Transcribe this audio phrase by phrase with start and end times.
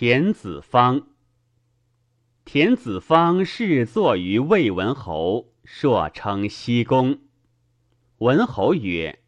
[0.00, 1.08] 田子方。
[2.46, 7.18] 田子方是坐于魏文侯，朔称西公。
[8.16, 9.18] 文侯曰：“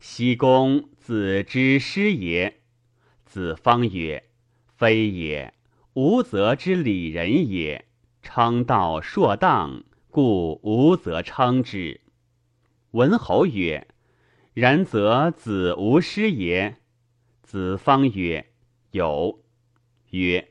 [0.00, 2.60] 西公子之师也。”
[3.24, 4.24] 子方曰
[4.76, 5.54] ：“非也，
[5.94, 7.86] 吾则之礼人也。
[8.20, 12.02] 称道硕当，故无则称之。”
[12.92, 13.88] 文侯曰
[14.52, 16.76] ：“然则子无师也？”
[17.42, 18.52] 子方曰
[18.92, 19.42] ：“有。”
[20.10, 20.48] 曰：“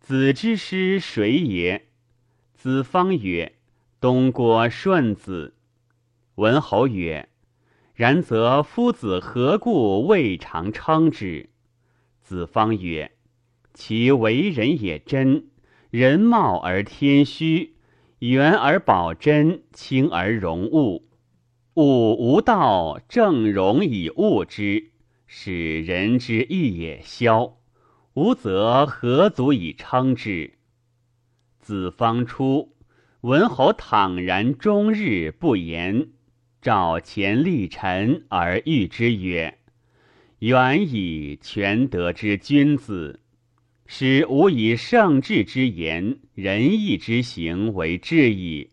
[0.00, 1.86] 子之师谁也？”
[2.54, 3.54] 子方曰
[4.00, 5.54] ：“东郭顺子。”
[6.36, 7.28] 文侯曰
[7.94, 11.50] ：“然则夫子何故未尝称之？”
[12.22, 13.12] 子方曰
[13.74, 15.46] ：“其为人也真，
[15.90, 17.74] 人貌而天虚，
[18.20, 21.08] 圆而保真，轻而容物。
[21.74, 24.90] 物无道，正容以物之。”
[25.34, 27.56] 使人之义也消，
[28.14, 30.52] 吾则何足以称之？
[31.58, 32.74] 子方出，
[33.22, 36.10] 文侯坦然终日不言，
[36.60, 39.56] 召前立臣而谕之曰
[40.40, 43.20] ：“远以全德之君子，
[43.86, 48.72] 使吾以圣智之言、仁义之行为治矣。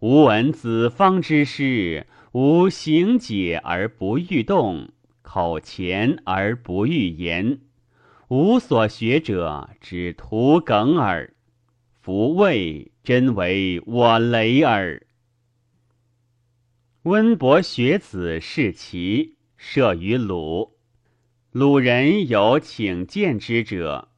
[0.00, 4.88] 吾闻子方之师，吾行解而不欲动。”
[5.22, 7.58] 口前而不欲言，
[8.28, 11.34] 吾所学者只图梗耳。
[12.00, 15.06] 夫谓真为我雷耳。
[17.02, 20.78] 温伯学子是齐，射于鲁。
[21.52, 24.08] 鲁人有请见之者，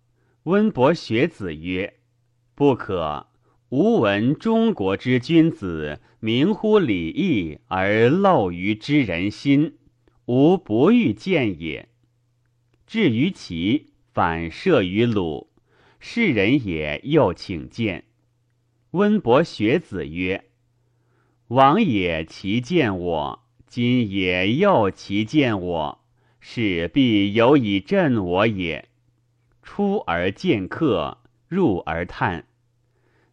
[0.45, 1.95] 温伯学子曰
[2.55, 3.27] ：“不可。
[3.71, 9.79] 吾闻中国之君子，明乎礼义而陋于知人心。”
[10.27, 11.89] 吾不欲见也。
[12.87, 15.51] 至于其反射于鲁，
[16.01, 18.05] 是人也，又请见。
[18.93, 20.47] 温伯学子曰
[21.49, 26.05] ：“王也，其见我；今也，又其见我。
[26.41, 28.89] 是必有以振我也。
[29.63, 32.47] 出而见客，入而叹。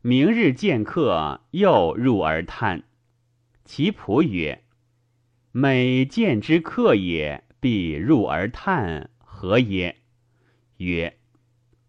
[0.02, 2.84] 明日见客，又入而叹。
[3.64, 4.62] 其仆曰。”
[5.54, 10.03] 每见之客也，必入而叹何也？
[10.78, 11.18] 曰：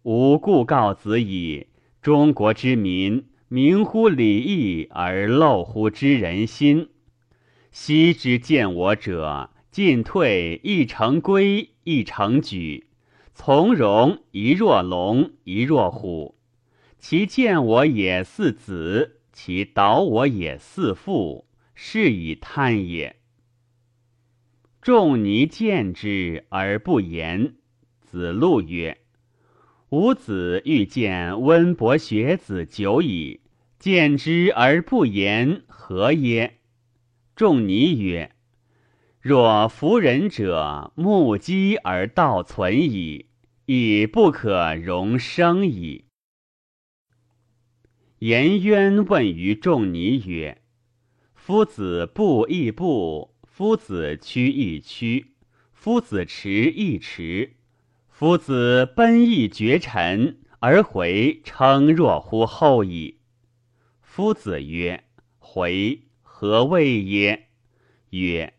[0.03, 1.67] 吾故告子矣。
[2.01, 6.89] 中国之民，明乎礼义而陋乎知人心。
[7.71, 12.87] 昔之见我者，进退一成规，一成矩，
[13.33, 16.35] 从容一若龙，一若虎。
[16.99, 23.15] 其见我也似子，其导我也似父，是以叹也。
[24.81, 27.55] 仲尼见之而不言。
[28.15, 28.97] 子路曰
[29.91, 33.41] ：“吾子欲见温伯学子久矣，
[33.77, 36.59] 见之而不言，何耶？”
[37.35, 38.31] 仲尼曰
[39.19, 43.25] ：“若夫人者，目击而道存矣，
[43.65, 46.05] 已不可容生矣。”
[48.19, 50.61] 颜渊问于仲尼曰
[51.35, 55.33] ：“夫子不亦不？”夫子趋亦趋，
[55.73, 57.57] 夫子驰亦驰，
[58.17, 63.17] 夫子奔亦绝尘，而回称若乎后矣。
[64.01, 65.03] 夫子曰
[65.37, 67.49] ：“回何谓也？”
[68.11, 68.53] 曰：“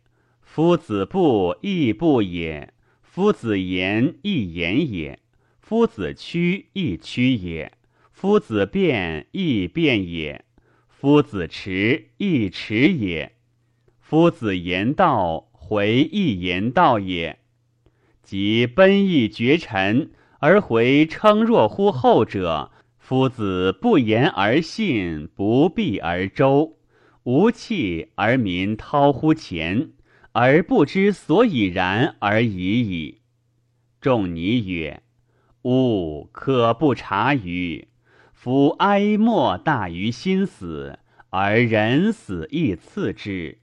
[0.44, 5.20] 夫子不亦不也，夫子言亦言也，
[5.58, 7.72] 夫子趋亦趋也，
[8.12, 10.44] 夫子变亦变也，
[10.90, 13.32] 夫子驰亦驰也。”
[14.00, 17.38] 夫子言道，回亦言道也。
[18.26, 20.10] 即奔逸绝尘
[20.40, 26.76] 而回称若乎后者，夫子不言而信，不避而周，
[27.22, 29.90] 无弃而民滔乎前，
[30.32, 33.20] 而不知所以然而已矣。
[34.00, 35.04] 仲尼曰
[35.62, 37.86] ：“吾可不察于？
[38.32, 40.98] 夫哀莫大于心死，
[41.30, 43.58] 而人死亦次之。”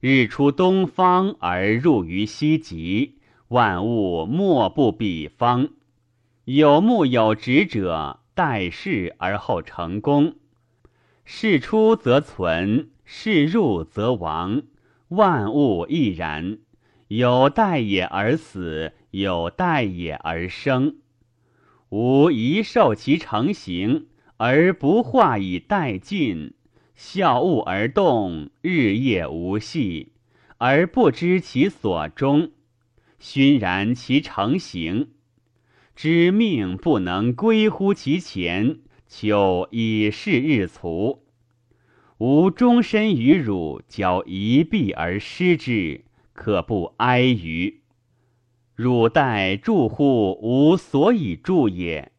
[0.00, 3.15] 日出东方而入于西极，
[3.48, 5.68] 万物莫不比方。
[6.44, 10.34] 有目有执者，待事而后成功。
[11.24, 14.62] 事出则存，事入则亡。
[15.08, 16.58] 万物亦然。
[17.08, 20.96] 有待也而死，有待也而生。
[21.90, 24.06] 吾一受其成形，
[24.38, 26.54] 而不化以待尽。
[26.96, 30.12] 笑物而动，日夜无息，
[30.58, 32.48] 而不知其所终；
[33.18, 35.12] 熏然其成形。
[35.94, 41.24] 知命不能归乎其前，求以示日卒。
[42.18, 46.04] 吾终身与汝交一臂而失之，
[46.34, 47.80] 可不哀于？
[48.74, 52.12] 汝待助乎吾所以助也。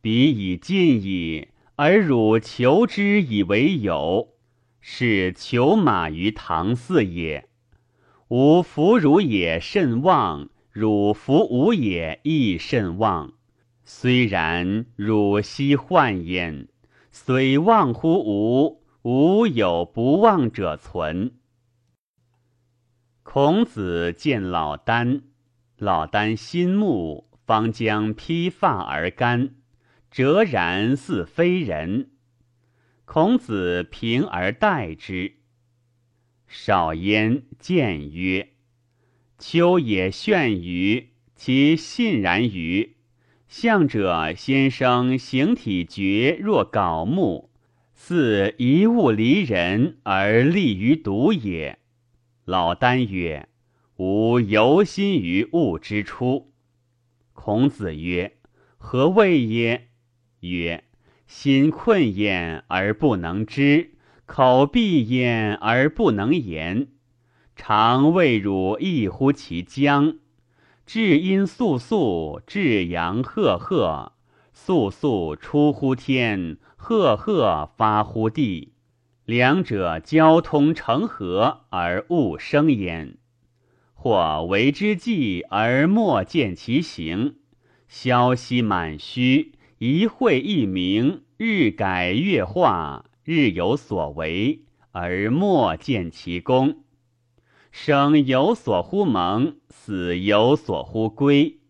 [0.00, 4.28] 彼以尽矣，而汝求之以为有，
[4.80, 7.49] 是求马于唐嗣也。
[8.30, 10.48] 吾弗汝也甚望。
[10.70, 13.32] 汝弗吾也亦甚望，
[13.82, 16.68] 虽然汝昔患焉，
[17.10, 21.32] 虽望乎吾，吾有不忘者存。
[23.24, 25.22] 孔子见老聃，
[25.76, 29.56] 老聃心目，方将披发而干，
[30.08, 32.10] 哲然似非人。
[33.04, 35.39] 孔子平而待之。
[36.52, 38.48] 少焉，见曰。
[39.38, 42.96] 秋也炫于其信然于
[43.46, 47.50] 相者先生形体绝若槁木，
[47.94, 51.78] 似一物离人而立于独也。
[52.44, 53.48] 老聃曰
[53.98, 56.50] ：“吾犹心于物之初。”
[57.32, 58.32] 孔子曰
[58.76, 59.86] ：“何谓耶？”
[60.40, 60.82] 曰
[61.28, 63.92] ：“心困焉而不能知，
[64.32, 66.86] 口闭焉而不能言。”
[67.56, 70.14] 常谓汝异乎其将，
[70.86, 74.12] 至阴肃肃，至阳赫赫，
[74.52, 78.72] 肃肃出乎天，赫赫发乎地。
[79.24, 83.16] 两者交通成和而物生焉。
[83.92, 87.34] 或为之计而莫见其形，
[87.88, 94.62] 消息满虚，一会一明，日改月化，日有所为
[94.92, 96.84] 而莫见其功。
[97.70, 101.60] 生有所乎蒙，死有所乎归，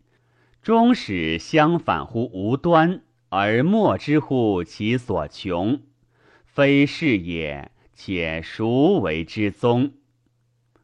[0.62, 5.80] 终始相反乎无端，而莫之乎其所穷，
[6.44, 7.70] 非是也。
[8.02, 9.92] 且孰为之宗？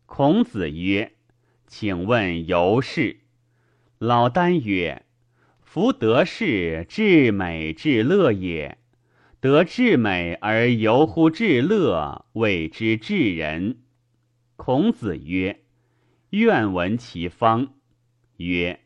[0.05, 1.15] 孔子曰
[1.67, 3.21] ：“请问由是。”
[3.97, 5.07] 老聃曰
[5.65, 8.77] ：“夫得势至美至乐也。
[9.41, 13.79] 得至美而游乎至乐，谓之至人。”
[14.57, 15.61] 孔子曰
[16.31, 17.75] ：“愿闻其方。”
[18.39, 18.81] 曰：“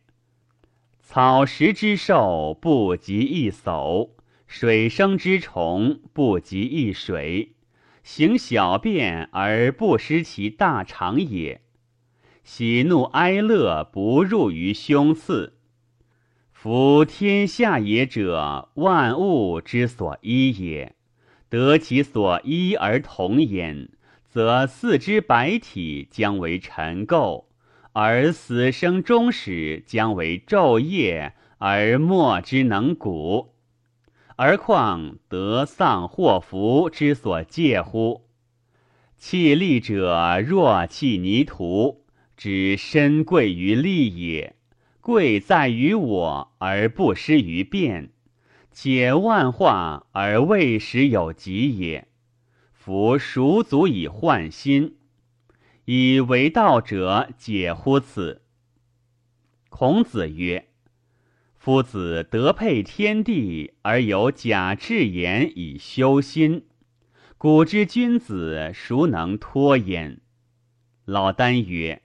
[1.01, 4.11] 草食之兽不及一叟，
[4.47, 7.55] 水生之虫不及一水，
[8.03, 11.63] 行小便而不失其大肠也。
[12.43, 15.60] 喜怒哀乐不入于胸次。
[16.63, 20.95] 夫天下也者，万物之所依也，
[21.49, 23.89] 得其所依而同焉。”
[24.29, 27.47] 则四肢百体将为尘垢，
[27.95, 33.55] 而死生终始将为昼夜，而莫之能古。
[34.37, 38.27] 而况得丧祸福之所戒乎？
[39.17, 42.05] 弃利者若弃泥土，
[42.37, 44.57] 只身贵于利也。
[45.01, 48.11] 贵在于我，而不失于变。
[48.71, 52.07] 解万化而未始有极也。
[52.73, 54.97] 夫孰足以换心？
[55.87, 58.43] 以为道者解乎此？
[59.69, 60.69] 孔子曰
[61.59, 66.67] ：“夫子德配天地，而有假志言以修心。
[67.37, 70.21] 古之君子，孰能脱焉？”
[71.05, 72.03] 老聃曰：“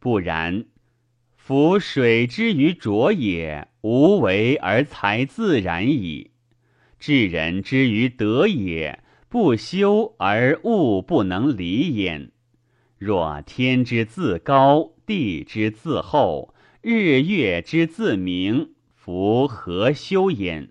[0.00, 0.64] 不然。
[1.44, 6.30] 夫水之于浊也，无为而才自然矣。
[7.00, 9.00] 智人之于德也。”
[9.32, 12.32] 不修而物不能离焉。
[12.98, 20.70] 若天之自高，地之自厚，日月之自明，夫何修焉？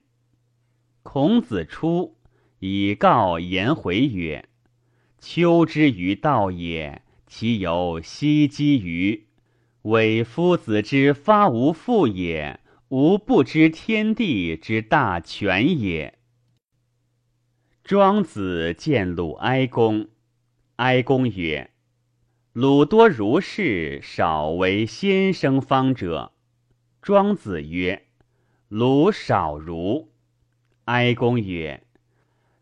[1.02, 2.16] 孔子出，
[2.60, 4.48] 以告颜回曰
[5.18, 9.26] ：“秋之于道也，其有奚积于？
[9.84, 12.60] 为夫子之发无父也，
[12.90, 16.18] 吾不知天地之大权也。”
[17.84, 20.08] 庄子见鲁哀公，
[20.78, 21.72] 哀公曰
[22.54, 26.32] ：“鲁多如是，少为先生方者。”
[27.02, 28.08] 庄子曰
[28.70, 30.12] ：“鲁少如。”
[30.86, 31.84] 哀公曰：“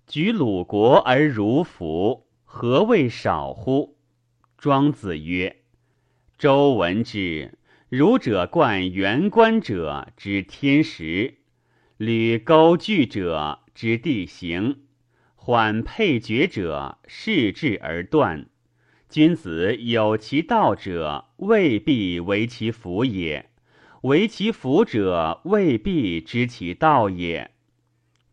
[0.08, 3.98] 举鲁国而如服，何谓少乎？”
[4.58, 5.58] 庄子曰
[6.40, 7.52] ：“周闻之，
[7.90, 11.40] 儒者冠元官者知天时，
[11.98, 14.84] 履钩具者知地形。”
[15.36, 18.46] 缓配绝者，视之而断。
[19.10, 23.48] 君子有其道者，未必为其福也；
[24.04, 27.52] 为其辅者，未必知其道也。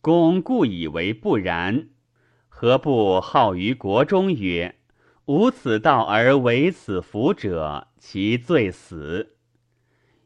[0.00, 1.88] 公故以为不然，
[2.48, 4.76] 何不好于国中曰
[5.26, 9.34] ：“无此道而为此福者，其罪死。”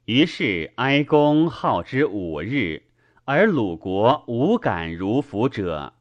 [0.05, 2.83] 于是哀公号之五日，
[3.25, 5.95] 而鲁国无敢如服者。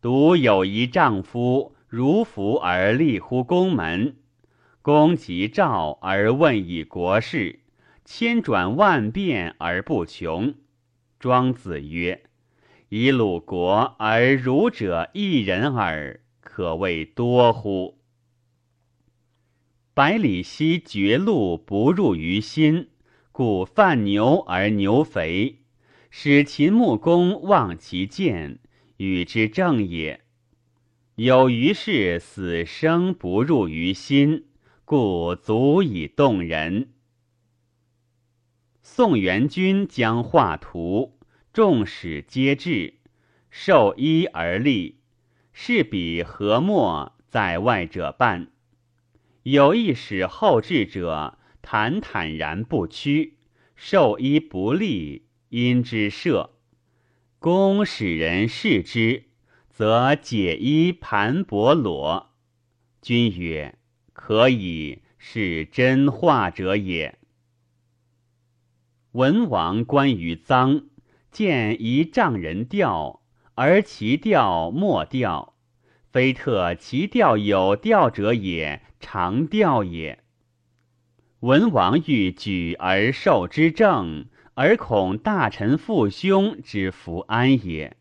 [0.00, 4.16] 独有一丈夫如服而立乎宫门。
[4.80, 7.60] 公即召而问以国事，
[8.04, 10.54] 千转万变而不穷。
[11.18, 12.22] 庄子曰
[12.88, 17.97] ：“以鲁国而儒者一人耳，可谓多乎？”
[19.98, 22.90] 百里奚绝路不入于心。
[23.32, 25.62] 故犯牛而牛肥，
[26.08, 28.60] 使秦穆公望其见，
[28.98, 30.20] 与之正也。
[31.16, 34.44] 有于是死生不入于心，
[34.84, 36.90] 故足以动人。
[38.80, 41.18] 宋元君将画图，
[41.52, 43.00] 众使皆至，
[43.50, 45.00] 受衣而立，
[45.52, 48.52] 是彼何莫在外者半。
[49.50, 51.38] 有一使后至者。
[51.60, 53.36] 坦坦然不屈，
[53.76, 56.52] 受衣不利，因之射。
[57.38, 59.24] 公使人视之，
[59.68, 62.30] 则解衣盘帛裸。
[63.02, 63.74] 君曰
[64.14, 67.18] ：“可以，是真画者也。”
[69.12, 70.84] 文王观于臧，
[71.30, 73.22] 见一丈人吊，
[73.56, 75.54] 而其吊莫吊，
[76.10, 80.22] 非特其吊有吊者也，常调也。
[81.40, 87.92] 文王欲举而受之政，而恐大臣父兄之福安也；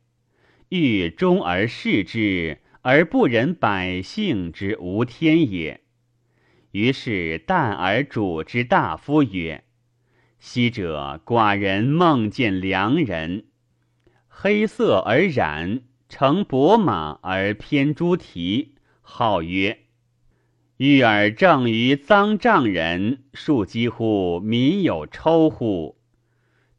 [0.70, 5.82] 欲忠而事之，而不忍百姓之无天也。
[6.72, 9.64] 于是旦而主之大夫曰
[10.40, 13.46] ：“昔者寡人梦见良人，
[14.28, 19.80] 黑色而染，乘伯马而偏朱蹄，号曰。”
[20.78, 25.98] 欲尔正于臧丈人，庶几乎民有抽乎？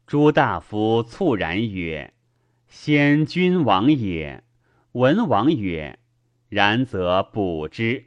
[0.07, 2.13] 朱大夫猝然曰
[2.69, 4.45] ：“先君王也。”
[4.93, 5.99] 文王曰
[6.47, 8.05] ：“然则补之。”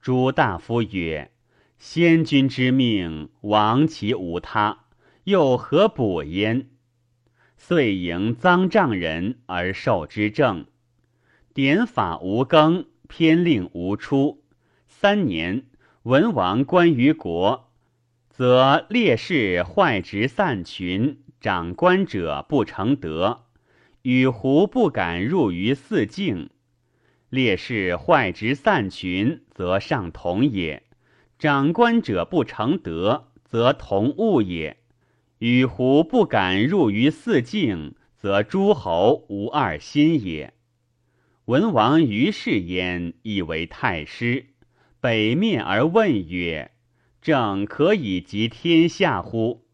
[0.00, 1.30] 朱大夫曰
[1.76, 4.86] ：“先君之命，王其无他，
[5.24, 6.70] 又何补焉？”
[7.58, 10.64] 遂迎臧丈人而受之政，
[11.52, 14.39] 典法无更，偏令无出。
[15.02, 15.62] 三年，
[16.02, 17.70] 文王观于国，
[18.28, 23.46] 则烈士坏职散群，长官者不成德，
[24.02, 26.50] 与胡不敢入于四境。
[27.30, 30.82] 烈士坏职散群，则上同也；
[31.38, 34.76] 长官者不成德，则同物也。
[35.38, 40.52] 与胡不敢入于四境，则诸侯无二心也。
[41.46, 44.48] 文王于是焉，以为太师。
[45.00, 46.72] 北面而问曰
[47.22, 49.64] ：“正可以及天下乎？”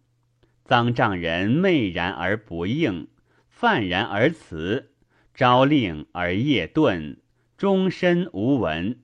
[0.69, 3.09] 臧丈人昧然而不应，
[3.49, 4.93] 泛然而辞，
[5.35, 7.17] 朝令而夜遁，
[7.57, 9.01] 终身无闻。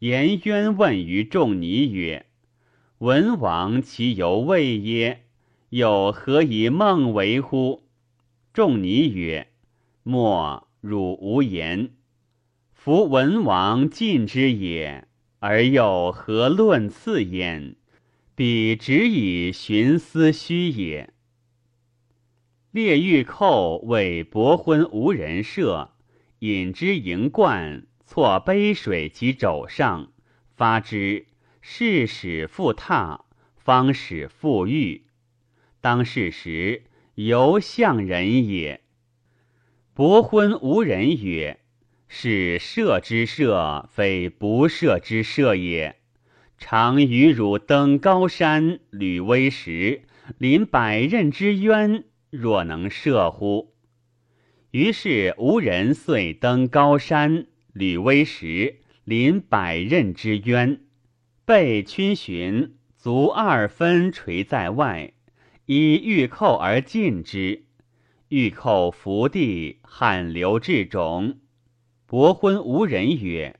[0.00, 2.26] 颜渊问于仲尼曰
[2.98, 5.24] ：“文王其犹未耶？
[5.70, 7.84] 又何以梦为乎？”
[8.52, 9.48] 仲尼曰
[10.04, 11.92] ：“莫，汝无言。”
[12.84, 15.06] 夫文王尽之也，
[15.38, 17.76] 而又何论次焉？
[18.34, 21.14] 彼只以寻思虚也。
[22.72, 25.92] 列御寇为伯昏无人射，
[26.40, 30.10] 引之盈冠，错杯水其肘上，
[30.56, 31.26] 发之，
[31.60, 35.04] 是使复踏，方使复欲。
[35.80, 36.82] 当是时，
[37.14, 38.80] 犹相人也。
[39.94, 41.60] 伯昏无人曰。
[42.14, 45.96] 是射之射，非不射之射也。
[46.58, 50.02] 常与汝登高山，履危石，
[50.36, 53.72] 临百仞之渊，若能射乎？
[54.72, 60.82] 于是无人遂登高山，履危石，临百仞之渊，
[61.46, 65.14] 背逡巡，足二分垂在外，
[65.64, 67.64] 以玉扣而进之。
[68.28, 71.36] 玉扣伏地，汗流至踵。
[72.12, 73.58] 伯昏无人曰：“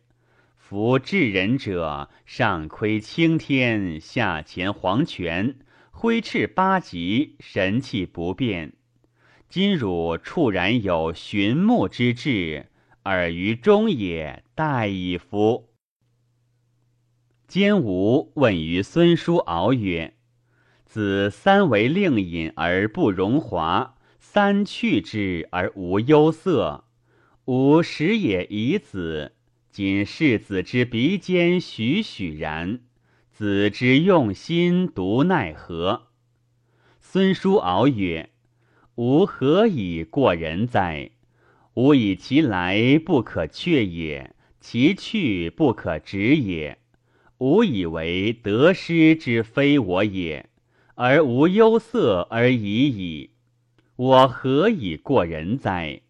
[0.61, 5.57] 夫治人者，上窥青天，下潜黄泉，
[5.91, 8.75] 挥斥八极，神气不变。
[9.49, 12.67] 今汝触然有寻木之志，
[13.05, 15.71] 尔于中也，殆矣夫。”
[17.49, 20.13] 坚吾问于孙叔敖曰
[20.85, 26.85] ：“子三为令尹而不荣华，三去之而无忧色。
[27.47, 29.33] 吾时也以子，
[29.71, 32.79] 今视子之鼻尖栩栩然，
[33.33, 36.09] 子之用心独奈何？
[37.01, 38.31] 孙叔敖曰
[38.95, 41.11] ：“吾何以过人哉？
[41.75, 46.79] 吾以其来不可却也，其去不可止也。
[47.39, 50.49] 吾以为得失之非我也。”
[50.95, 53.31] 而无忧色而已矣，
[53.97, 56.03] 我何以过人哉？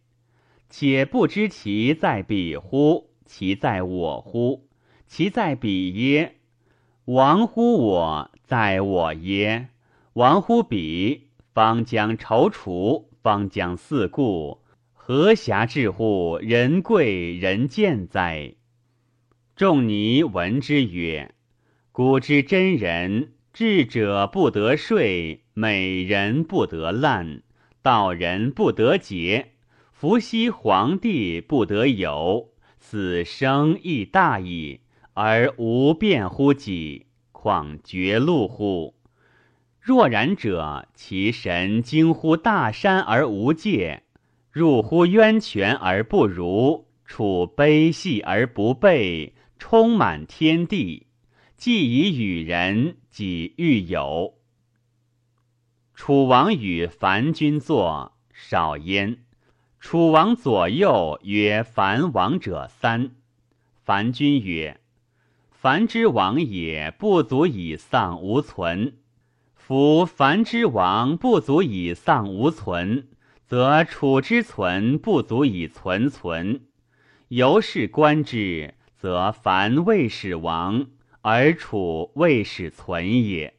[0.73, 3.11] 且不知其在彼乎？
[3.27, 4.71] 其在我乎？
[5.07, 6.37] 其在彼耶？
[7.05, 9.69] 亡乎我，在我耶？
[10.15, 14.63] 亡乎彼，方将踌躇，方将四顾，
[14.95, 18.55] 何暇至乎人贵人贱哉？
[19.55, 21.35] 仲尼闻之曰
[21.93, 27.43] ：“古之真人。”智者不得睡，美人不得烂，
[27.83, 29.52] 道人不得节，
[30.03, 34.81] 伏羲皇帝不得有，死生亦大矣，
[35.13, 38.97] 而无变乎己，况绝路乎？
[39.81, 44.03] 若然者，其神惊乎大山而无界，
[44.51, 51.07] 入乎渊泉而不如，处悲戏而不备，充满天地。
[51.57, 54.35] 既以与人，己欲有。
[55.95, 59.19] 楚王与凡君坐，少焉。
[59.83, 63.11] 楚王左右曰：“樊王者三。”
[63.85, 64.81] 樊君曰
[65.51, 68.99] ：“樊之王也，不足以丧无存。
[69.57, 73.09] 夫樊之王不足以丧无存，
[73.45, 76.61] 则楚之存不足以存存。
[77.27, 80.87] 由是观之，则樊未始亡。”
[81.23, 83.55] 而楚未始存也。